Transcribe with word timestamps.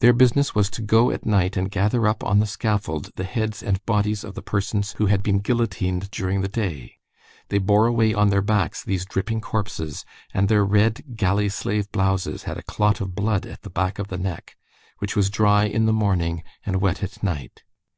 Their 0.00 0.12
business 0.12 0.54
was 0.54 0.68
to 0.72 0.82
go 0.82 1.10
at 1.10 1.24
night 1.24 1.56
and 1.56 1.70
gather 1.70 2.06
up 2.06 2.22
on 2.22 2.40
the 2.40 2.46
scaffold 2.46 3.08
the 3.16 3.24
heads 3.24 3.62
and 3.62 3.82
bodies 3.86 4.22
of 4.22 4.34
the 4.34 4.42
persons 4.42 4.92
who 4.98 5.06
had 5.06 5.22
been 5.22 5.38
guillotined 5.38 6.10
during 6.10 6.42
the 6.42 6.48
day; 6.48 6.98
they 7.48 7.56
bore 7.56 7.86
away 7.86 8.12
on 8.12 8.28
their 8.28 8.42
backs 8.42 8.84
these 8.84 9.06
dripping 9.06 9.40
corpses, 9.40 10.04
and 10.34 10.50
their 10.50 10.62
red 10.62 11.16
galley 11.16 11.48
slave 11.48 11.90
blouses 11.90 12.42
had 12.42 12.58
a 12.58 12.62
clot 12.62 13.00
of 13.00 13.14
blood 13.14 13.46
at 13.46 13.62
the 13.62 13.70
back 13.70 13.98
of 13.98 14.08
the 14.08 14.18
neck, 14.18 14.56
which 14.98 15.16
was 15.16 15.30
dry 15.30 15.64
in 15.64 15.86
the 15.86 15.92
morning 15.94 16.42
and 16.66 16.82
wet 16.82 17.02
at 17.02 17.22
night. 17.22 17.62